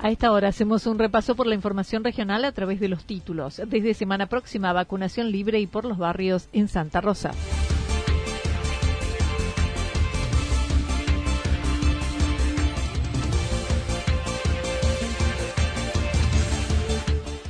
[0.00, 3.60] A esta hora hacemos un repaso por la información regional a través de los títulos.
[3.66, 7.32] Desde semana próxima, vacunación libre y por los barrios en Santa Rosa.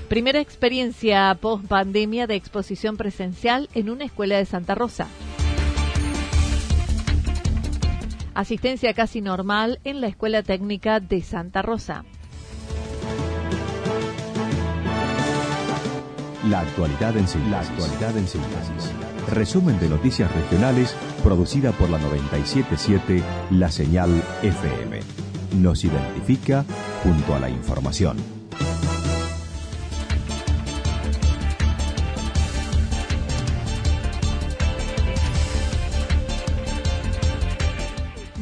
[0.09, 5.07] Primera experiencia post pandemia de exposición presencial en una escuela de Santa Rosa.
[8.35, 12.05] Asistencia casi normal en la Escuela Técnica de Santa Rosa.
[16.49, 18.93] La actualidad en síntesis.
[19.29, 24.11] Resumen de noticias regionales producida por la 977 La Señal
[24.43, 25.01] FM.
[25.57, 26.65] Nos identifica
[27.03, 28.17] junto a la información.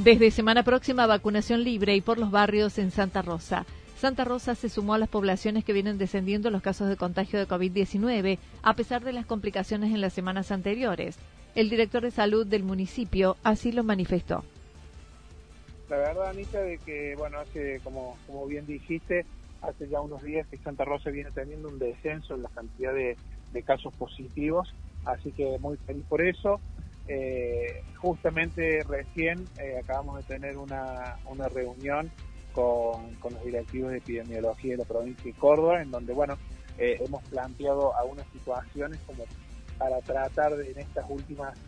[0.04, 3.66] Desde semana próxima, vacunación libre y por los barrios en Santa Rosa.
[3.96, 7.48] Santa Rosa se sumó a las poblaciones que vienen descendiendo los casos de contagio de
[7.48, 11.16] COVID-19, a pesar de las complicaciones en las semanas anteriores.
[11.54, 14.44] El director de salud del municipio así lo manifestó.
[15.88, 19.24] La verdad, Anita, de que, bueno, hace, como, como bien dijiste,
[19.62, 23.16] hace ya unos días que Santa Rosa viene teniendo un descenso en la cantidad de,
[23.64, 24.74] casos positivos,
[25.06, 26.60] así que muy feliz por eso.
[27.08, 32.10] Eh, justamente recién eh, acabamos de tener una, una reunión
[32.56, 36.38] con, los directivos de epidemiología de la provincia de Córdoba, en donde, bueno,
[36.78, 39.24] eh, hemos planteado algunas situaciones como
[39.78, 41.58] para tratar de en estas últimas,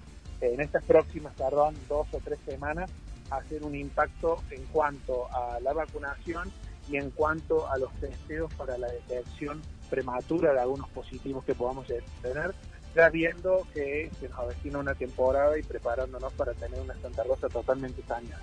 [0.41, 2.91] en estas próximas, perdón, dos o tres semanas,
[3.31, 6.51] hacer un impacto en cuanto a la vacunación
[6.89, 9.61] y en cuanto a los testeos para la detección
[9.91, 12.55] prematura de algunos positivos que podamos tener,
[12.95, 17.49] ya viendo que se nos avecina una temporada y preparándonos para tener una Santa Rosa
[17.49, 18.41] totalmente saneada.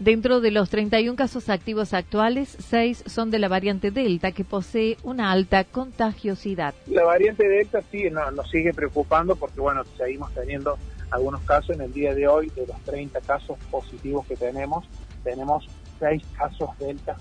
[0.00, 4.96] Dentro de los 31 casos activos actuales, 6 son de la variante Delta, que posee
[5.02, 6.72] una alta contagiosidad.
[6.86, 10.78] La variante Delta sí nos sigue preocupando porque, bueno, seguimos teniendo
[11.10, 12.48] algunos casos en el día de hoy.
[12.54, 14.84] De los 30 casos positivos que tenemos,
[15.24, 15.66] tenemos
[15.98, 17.16] 6 casos Delta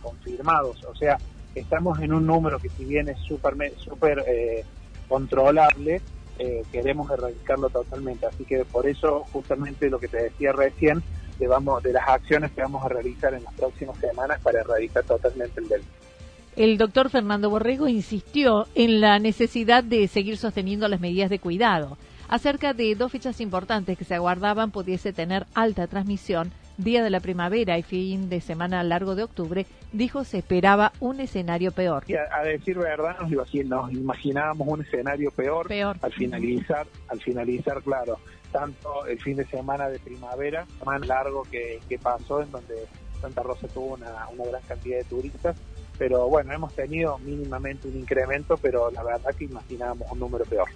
[0.00, 0.82] confirmados.
[0.84, 1.18] O sea,
[1.54, 4.64] estamos en un número que si bien es súper super, eh,
[5.06, 6.00] controlable,
[6.38, 8.24] eh, queremos erradicarlo totalmente.
[8.24, 11.02] Así que por eso, justamente lo que te decía recién,
[11.38, 15.04] de, vamos, de las acciones que vamos a realizar en las próximas semanas para erradicar
[15.04, 15.88] totalmente el delta.
[16.54, 21.96] El doctor Fernando Borrego insistió en la necesidad de seguir sosteniendo las medidas de cuidado
[22.28, 27.20] acerca de dos fechas importantes que se aguardaban pudiese tener alta transmisión, día de la
[27.20, 32.04] primavera y fin de semana largo de octubre, dijo se esperaba un escenario peor.
[32.30, 33.30] a, decir verdad, nos,
[33.66, 35.96] nos imaginábamos un escenario peor, peor.
[36.00, 38.18] al finalizar, al finalizar, claro,
[38.52, 42.86] tanto el fin de semana de primavera, más largo que, pasó, en donde
[43.20, 45.56] Santa Rosa tuvo una, gran cantidad de turistas,
[45.98, 50.68] pero bueno, hemos tenido mínimamente un incremento, pero la verdad que imaginábamos un número peor.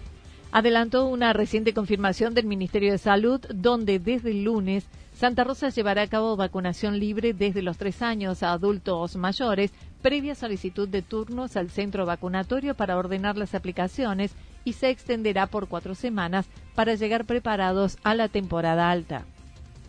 [0.52, 6.02] Adelantó una reciente confirmación del Ministerio de Salud, donde desde el lunes Santa Rosa llevará
[6.02, 9.72] a cabo vacunación libre desde los tres años a adultos mayores,
[10.02, 14.34] previa solicitud de turnos al centro vacunatorio para ordenar las aplicaciones
[14.66, 19.24] y se extenderá por cuatro semanas para llegar preparados a la temporada alta.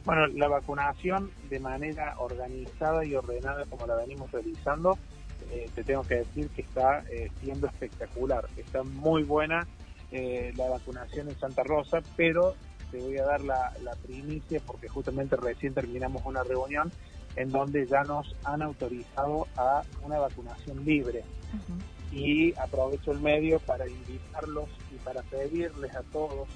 [0.05, 4.97] Bueno, la vacunación de manera organizada y ordenada como la venimos realizando,
[5.51, 9.67] eh, te tengo que decir que está eh, siendo espectacular, está muy buena
[10.11, 12.53] eh, la vacunación en Santa Rosa, pero
[12.91, 13.73] te voy a dar la,
[14.05, 16.91] primicia porque justamente recién terminamos una reunión
[17.35, 21.23] en donde ya nos han autorizado a una vacunación libre
[22.11, 26.47] y aprovecho el medio para invitarlos y para pedirles a todos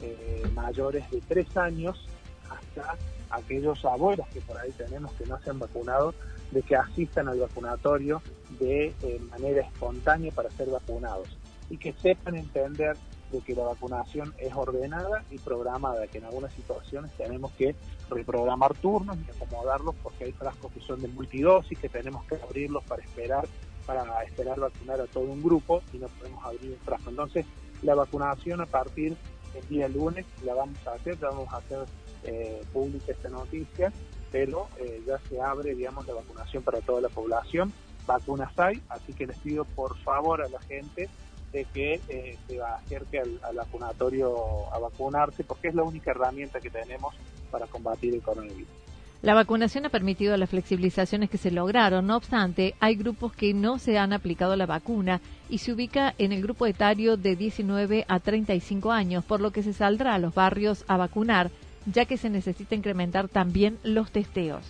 [0.00, 2.08] eh, mayores de tres años
[2.50, 2.96] hasta
[3.30, 6.14] aquellos abuelos que por ahí tenemos que no se han vacunado,
[6.50, 8.22] de que asistan al vacunatorio
[8.60, 11.28] de eh, manera espontánea para ser vacunados
[11.70, 12.96] y que sepan entender
[13.30, 17.74] de que la vacunación es ordenada y programada, que en algunas situaciones tenemos que
[18.10, 22.84] reprogramar turnos y acomodarlos porque hay frascos que son de multidosis, que tenemos que abrirlos
[22.84, 23.46] para esperar
[23.86, 27.10] para esperar vacunar a todo un grupo y no podemos abrir un frasco.
[27.10, 27.46] Entonces,
[27.82, 29.16] la vacunación a partir
[29.52, 31.84] del día lunes la vamos a hacer, ya vamos a hacer
[32.24, 33.92] eh, pública esta noticia,
[34.30, 37.72] pero eh, ya se abre, digamos, la vacunación para toda la población.
[38.06, 41.08] Vacunas hay, así que les pido por favor a la gente
[41.52, 46.60] de que eh, se acerque al, al, vacunatorio a vacunarse, porque es la única herramienta
[46.60, 47.14] que tenemos
[47.50, 48.81] para combatir el coronavirus.
[49.22, 52.08] La vacunación ha permitido las flexibilizaciones que se lograron.
[52.08, 56.32] No obstante, hay grupos que no se han aplicado la vacuna y se ubica en
[56.32, 60.34] el grupo etario de 19 a 35 años, por lo que se saldrá a los
[60.34, 61.52] barrios a vacunar,
[61.86, 64.64] ya que se necesita incrementar también los testeos.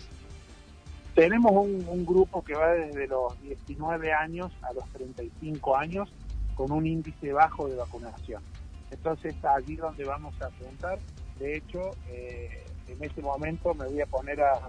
[1.15, 6.13] Tenemos un, grupo que va desde los 19 años a los 35 años
[6.57, 8.43] con un índice bajo de vacunación.
[8.91, 10.99] Entonces allí donde vamos a apuntar.
[11.39, 14.61] De hecho, eh, en este momento me voy a poner a,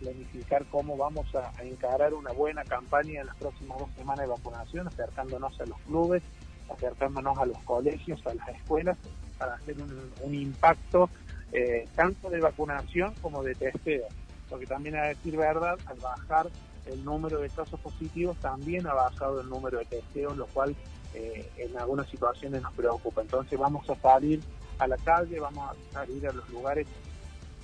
[0.00, 4.32] planificar cómo vamos a, a, encarar una buena campaña en las próximas dos semanas de
[4.32, 6.24] vacunación, acercándonos a los clubes,
[6.68, 8.98] acercándonos a los colegios, a las escuelas,
[9.38, 11.08] para hacer un, un impacto
[11.52, 14.06] eh, tanto de vacunación como de testeo.
[14.48, 16.48] Porque también a decir verdad, al bajar
[16.86, 20.74] el número de casos positivos, también ha bajado el número de testeos, lo cual
[21.14, 23.22] eh, en algunas situaciones nos preocupa.
[23.22, 24.40] Entonces vamos a salir
[24.78, 26.86] a la calle, vamos a salir a los lugares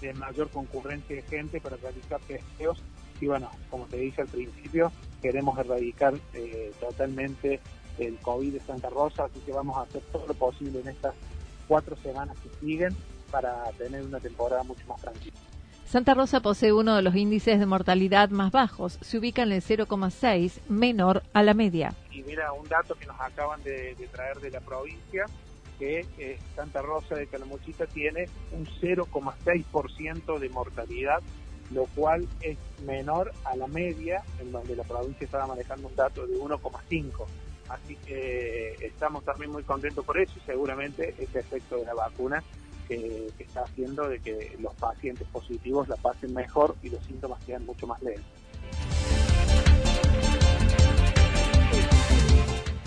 [0.02, 2.82] de mayor concurrencia de gente para realizar testeos
[3.22, 4.90] y bueno, como te dije al principio,
[5.22, 7.60] queremos erradicar eh, totalmente
[7.98, 11.14] el COVID de Santa Rosa, así que vamos a hacer todo lo posible en estas
[11.68, 12.96] cuatro semanas que siguen
[13.30, 15.36] para tener una temporada mucho más tranquila.
[15.86, 19.62] Santa Rosa posee uno de los índices de mortalidad más bajos, se ubica en el
[19.62, 21.94] 0,6, menor a la media.
[22.10, 25.26] Y mira, un dato que nos acaban de, de traer de la provincia,
[25.82, 31.20] que eh, Santa Rosa de Calamuchita tiene un 0,6% de mortalidad,
[31.72, 32.56] lo cual es
[32.86, 37.26] menor a la media, en donde la provincia estaba manejando un dato de 1,5%.
[37.68, 42.44] Así que estamos también muy contentos por eso y seguramente este efecto de la vacuna
[42.86, 47.42] que, que, está haciendo de que los pacientes positivos la pasen mejor y los síntomas
[47.42, 48.22] sean mucho más leves.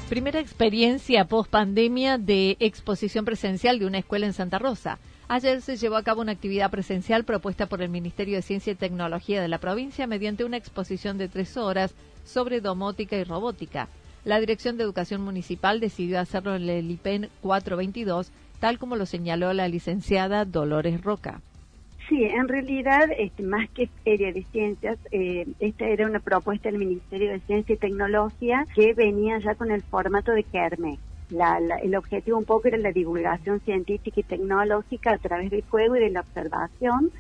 [0.09, 4.99] Primera experiencia post pandemia de exposición presencial de una escuela en Santa Rosa.
[5.27, 8.75] Ayer se llevó a cabo una actividad presencial propuesta por el Ministerio de Ciencia y
[8.75, 13.87] Tecnología de la provincia mediante una exposición de tres horas sobre domótica y robótica.
[14.25, 19.53] La Dirección de Educación Municipal decidió hacerlo en el IPEN 422 tal como lo señaló
[19.53, 21.41] la licenciada Dolores Roca.
[22.07, 26.77] Sí, en realidad, este, más que Feria de Ciencias, eh, esta era una propuesta del
[26.77, 30.99] Ministerio de Ciencia y Tecnología que venía ya con el formato de Kermés.
[31.31, 35.63] La, la, el objetivo un poco era la divulgación científica y tecnológica a través del
[35.63, 37.11] juego y de la observación,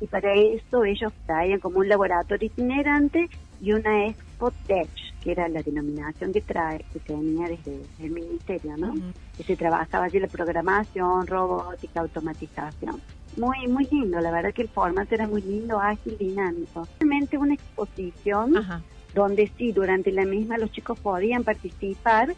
[0.00, 3.28] y para eso ellos traían como un laboratorio itinerante
[3.60, 4.88] y una Expo Tech,
[5.22, 8.88] que era la denominación que trae, que tenía desde el ministerio, ¿no?
[8.88, 9.12] Uh -huh.
[9.36, 13.00] Que se trabajaba allí la programación, robótica, automatización.
[13.36, 16.86] Muy, muy lindo, la verdad que el formato era muy lindo, ágil, dinámico.
[17.00, 18.82] Realmente una exposición Ajá.
[19.14, 22.34] donde sí, durante la misma los chicos podían participar,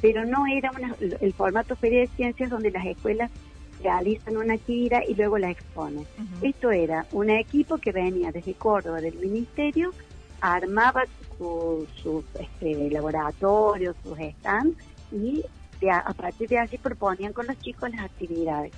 [0.00, 3.30] pero no era una, el formato Feria de Ciencias donde las escuelas
[3.82, 6.06] realizan una tira y luego la exponen.
[6.18, 6.48] Uh -huh.
[6.50, 9.92] Esto era un equipo que venía desde Córdoba del ministerio,
[10.40, 11.04] armaba
[11.36, 14.76] sus su, este, laboratorios, sus stands
[15.12, 15.44] y
[15.80, 18.72] de, a partir de allí proponían con los chicos las actividades.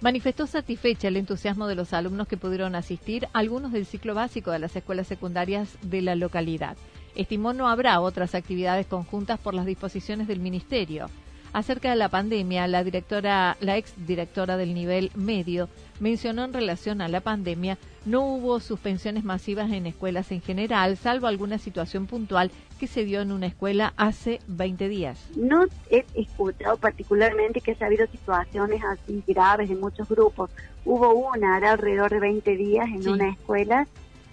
[0.00, 4.58] Manifestó satisfecha el entusiasmo de los alumnos que pudieron asistir, algunos del ciclo básico de
[4.58, 6.78] las escuelas secundarias de la localidad.
[7.14, 11.10] Estimó no habrá otras actividades conjuntas por las disposiciones del Ministerio.
[11.52, 17.00] Acerca de la pandemia, la directora, la ex directora del nivel medio mencionó en relación
[17.00, 17.76] a la pandemia
[18.06, 23.20] no hubo suspensiones masivas en escuelas en general, salvo alguna situación puntual que se dio
[23.20, 25.28] en una escuela hace 20 días.
[25.36, 30.50] No he escuchado particularmente que ha habido situaciones así graves en muchos grupos.
[30.84, 33.08] Hubo una era alrededor de 20 días en sí.
[33.10, 33.86] una escuela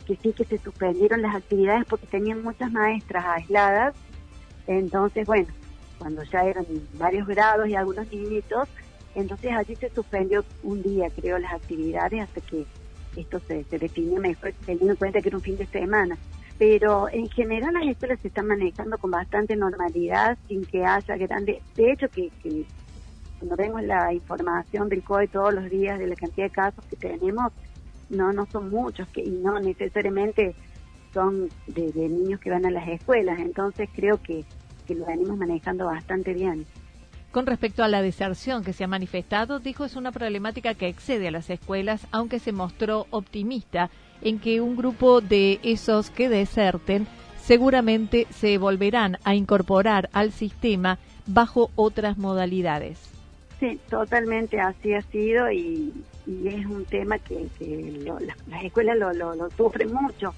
[0.06, 3.96] que sí que se suspendieron las actividades porque tenían muchas maestras aisladas.
[4.66, 5.48] Entonces, bueno,
[5.98, 6.66] cuando ya eran
[6.98, 8.68] varios grados y algunos niñitos,
[9.16, 12.66] entonces allí se suspendió un día, creo, las actividades hasta que
[13.16, 16.18] esto se, se definió mejor, teniendo en cuenta que era un fin de semana.
[16.60, 21.62] Pero en general las escuelas se están manejando con bastante normalidad, sin que haya grandes...
[21.76, 22.66] De hecho, que, que
[23.40, 26.96] cuando vemos la información del COE todos los días de la cantidad de casos que
[26.96, 27.52] tenemos,
[28.10, 30.56] no no son muchos que y no necesariamente
[31.14, 34.46] son de, niños que van a las escuelas, entonces creo que,
[34.88, 36.66] que lo venimos manejando bastante bien.
[37.32, 41.28] Con respecto a la deserción que se ha manifestado, dijo es una problemática que excede
[41.28, 43.90] a las escuelas, aunque se mostró optimista
[44.22, 47.06] en que un grupo de esos que deserten
[47.38, 53.00] seguramente se volverán a incorporar al sistema bajo otras modalidades.
[53.60, 55.94] Sí, totalmente así ha sido y,
[56.28, 57.48] es un tema que,
[58.48, 60.34] las, escuelas lo, lo, sufren mucho.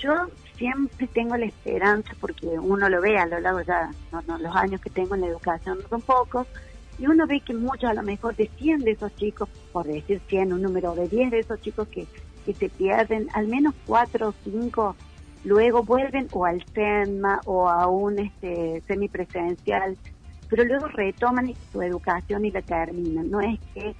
[0.00, 0.12] Yo
[0.56, 3.90] siempre tengo la esperanza, porque uno lo ve a lo largo ya,
[4.38, 6.46] los años que tengo en la educación no son pocos,
[6.98, 10.20] y uno ve que muchos a lo mejor de 100 de esos chicos, por decir
[10.28, 12.06] 100, un número de 10 de esos chicos que,
[12.44, 14.96] que se pierden, al menos 4 o 5
[15.44, 19.96] luego vuelven o al SEMA o a un este, semipresencial,
[20.48, 23.30] pero luego retoman su educación y la terminan.
[23.30, 23.94] No es que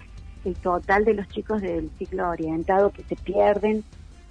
[0.44, 3.84] el total de los chicos del ciclo orientado que se pierden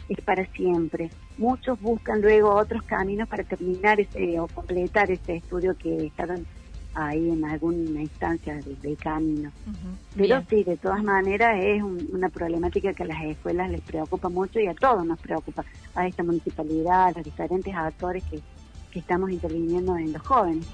[0.09, 1.09] es para siempre.
[1.37, 6.45] Muchos buscan luego otros caminos para terminar ese, o completar ese estudio que estaban
[6.93, 9.51] ahí en alguna instancia del, camino.
[10.15, 14.59] Pero sí, de todas maneras es una problemática que a las escuelas les preocupa mucho
[14.59, 18.39] y a todos nos preocupa, a esta municipalidad, a los diferentes actores que,
[18.91, 20.65] que estamos interviniendo en los jóvenes.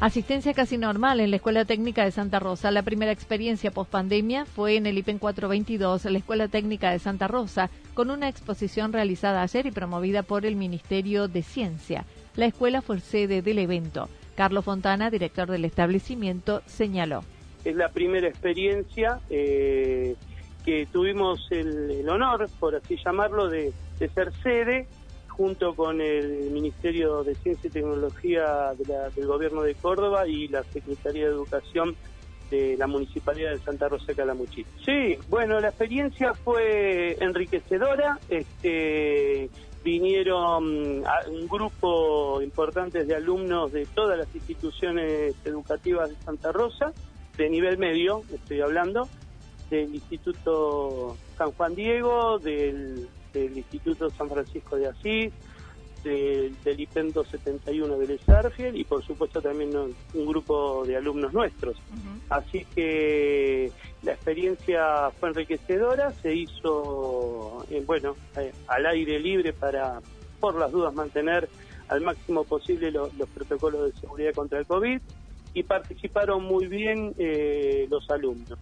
[0.00, 2.70] Asistencia casi normal en la Escuela Técnica de Santa Rosa.
[2.70, 7.28] La primera experiencia post pandemia fue en el IPEN 422, la Escuela Técnica de Santa
[7.28, 12.06] Rosa, con una exposición realizada ayer y promovida por el Ministerio de Ciencia.
[12.34, 14.08] La escuela fue sede del evento.
[14.36, 17.22] Carlos Fontana, director del establecimiento, señaló.
[17.66, 20.16] Es la primera experiencia eh,
[20.64, 24.88] que tuvimos el, honor, por así llamarlo, de ser sede
[25.40, 31.28] junto con el Ministerio de Ciencia y Tecnología del Gobierno de Córdoba y la Secretaría
[31.28, 31.96] de Educación
[32.50, 34.68] de la Municipalidad de Santa Rosa Calamuchita.
[34.84, 38.18] Sí, bueno, la experiencia fue enriquecedora.
[38.28, 39.48] Este,
[39.82, 46.92] vinieron un grupo importante de alumnos de todas las instituciones educativas de Santa Rosa,
[47.38, 49.08] de nivel medio, estoy hablando,
[49.70, 55.32] del Instituto San Juan Diego, del del Instituto San Francisco de Asís,
[56.02, 61.76] del IPEN 271 de Lesarfiel y por supuesto también un grupo de alumnos nuestros.
[62.30, 63.70] Así que
[64.02, 70.00] la experiencia fue enriquecedora, se hizo, eh, bueno, eh, al aire libre para,
[70.40, 71.48] por las dudas, mantener
[71.88, 75.00] al máximo posible los protocolos de seguridad contra el COVID
[75.52, 78.58] y participaron muy bien eh, los alumnos.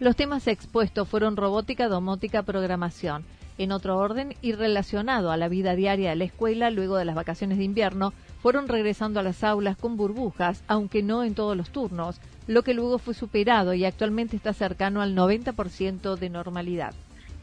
[0.00, 3.24] Los temas expuestos fueron robótica, domótica, programación.
[3.58, 7.14] En otro orden y relacionado a la vida diaria de la escuela, luego de las
[7.14, 11.70] vacaciones de invierno, fueron regresando a las aulas con burbujas, aunque no en todos los
[11.70, 16.94] turnos, lo que luego fue superado y actualmente está cercano al 90% de normalidad.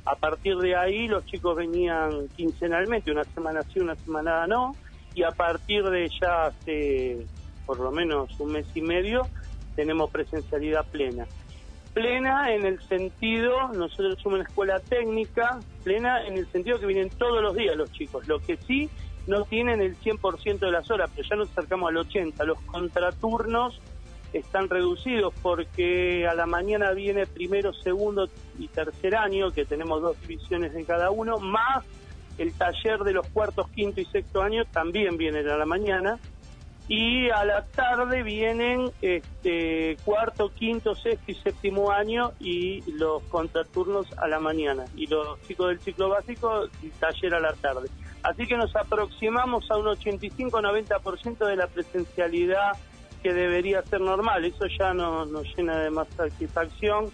[0.05, 4.75] A partir de ahí los chicos venían quincenalmente, una semana sí, una semana no,
[5.13, 7.25] y a partir de ya hace
[7.65, 9.27] por lo menos un mes y medio
[9.75, 11.27] tenemos presencialidad plena
[11.93, 17.10] plena en el sentido, nosotros somos una escuela técnica, plena en el sentido que vienen
[17.10, 18.89] todos los días los chicos, lo que sí
[19.27, 23.79] no tienen el 100% de las horas, pero ya nos acercamos al 80%, los contraturnos
[24.34, 28.27] están reducidos porque a la mañana viene primero, segundo
[28.58, 31.86] y tercer año, que tenemos dos divisiones en cada uno, más
[32.38, 36.19] el taller de los cuartos, quinto y sexto año también viene a la mañana
[36.89, 44.08] y a la tarde vienen este, cuarto, quinto, sexto y séptimo año y los contraturnos
[44.17, 46.67] a la mañana y los chicos del ciclo básico
[47.00, 47.89] taller a la tarde.
[48.24, 52.72] Así que nos aproximamos a un 85-90% de la presencialidad
[53.22, 54.43] que debería ser normal.
[54.43, 57.12] Eso ya no, nos llena de más satisfacción.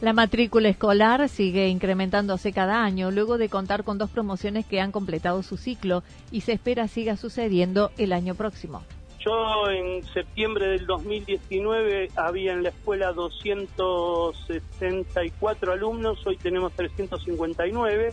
[0.00, 4.90] La matrícula escolar sigue incrementándose cada año luego de contar con dos promociones que han
[4.90, 8.82] completado su ciclo y se espera siga sucediendo el año próximo.
[9.26, 18.12] Yo en septiembre del 2019 había en la escuela 264 alumnos, hoy tenemos 359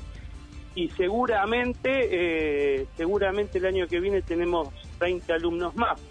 [0.74, 6.02] y seguramente, eh, seguramente el año que viene tenemos 20 alumnos más.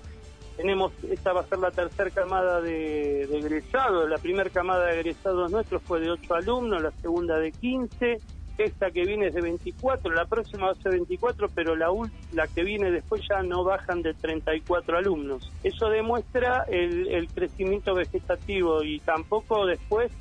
[0.56, 5.00] Tenemos, esta va a ser la tercera camada de, de egresados, la primera camada de
[5.00, 8.20] egresados nuestros fue de 8 alumnos, la segunda de 15
[8.64, 11.88] esta que viene es de 24, la próxima va a ser 24, pero la,
[12.32, 15.50] la que viene después ya no bajan de 34 alumnos.
[15.62, 20.12] Eso demuestra el, crecimiento vegetativo y tampoco después,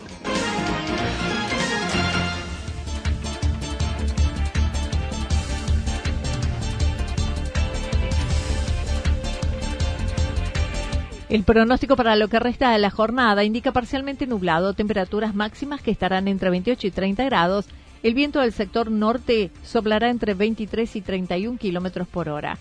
[11.29, 15.93] El pronóstico para lo que resta de la jornada indica parcialmente nublado, temperaturas máximas que
[15.93, 17.67] estarán entre 28 y 30 grados.
[18.02, 22.59] El viento del sector norte soplará entre 23 y 31 kilómetros por hora.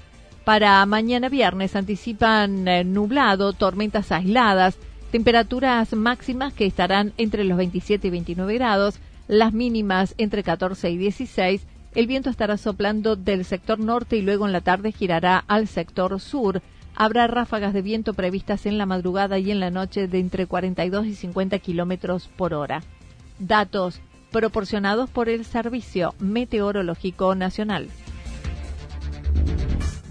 [0.50, 4.80] Para mañana viernes anticipan eh, nublado, tormentas aisladas,
[5.12, 8.96] temperaturas máximas que estarán entre los 27 y 29 grados,
[9.28, 11.68] las mínimas entre 14 y 16.
[11.94, 16.20] El viento estará soplando del sector norte y luego en la tarde girará al sector
[16.20, 16.64] sur
[16.96, 21.06] habrá ráfagas de viento previstas en la madrugada y en la noche de entre 42
[21.06, 22.82] y 50 kilómetros por hora.
[23.38, 24.02] Datos
[24.32, 27.88] proporcionados por el Servicio Meteorológico Nacional.